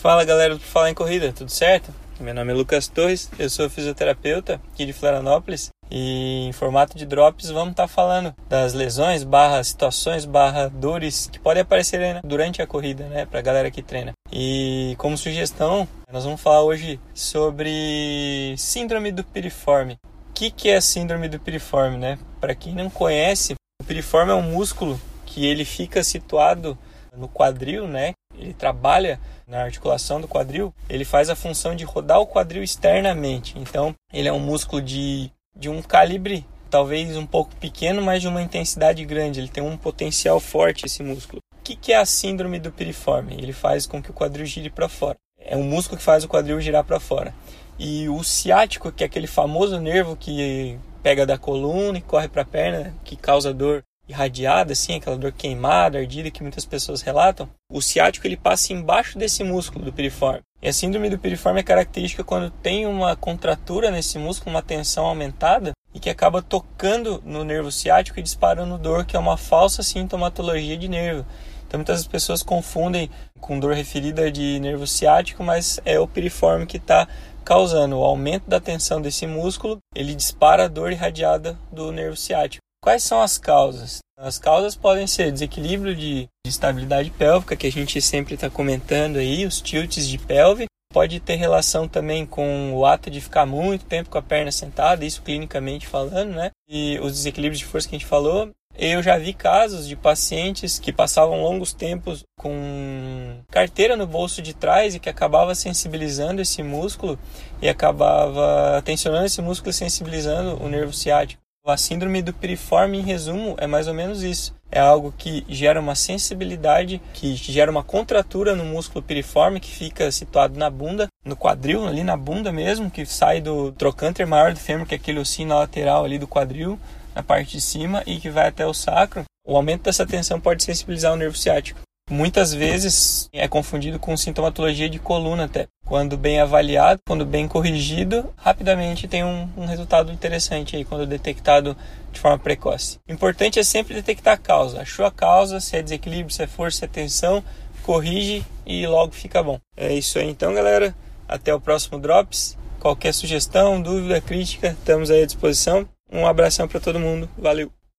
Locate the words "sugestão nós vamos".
15.18-16.40